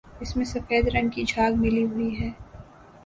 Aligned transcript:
اس 0.21 0.35
میں 0.35 0.45
سفید 0.45 0.87
رنگ 0.87 1.09
کی 1.09 1.23
جھاگ 1.25 1.51
ملی 1.57 1.83
ہوئی 1.85 2.09
ہے 2.19 2.29